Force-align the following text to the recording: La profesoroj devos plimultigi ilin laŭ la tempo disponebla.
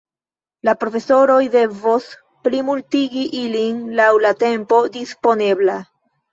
La 0.69 0.73
profesoroj 0.83 1.35
devos 1.57 2.07
plimultigi 2.49 3.27
ilin 3.43 3.79
laŭ 4.03 4.11
la 4.27 4.35
tempo 4.43 4.83
disponebla. 4.99 5.81